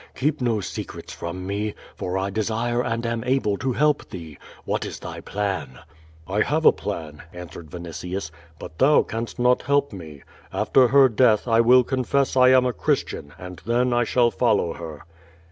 [0.15, 4.39] Keep no secrets from me, for I desire and am able to help thee.
[4.65, 5.77] What is thy plan?"
[6.27, 10.23] "I have a plan," answered Yinitius, *T)ut thou canst not help me.
[10.51, 14.73] After her death I will confess I am a Christian, and then I shall follow
[14.73, 15.05] her."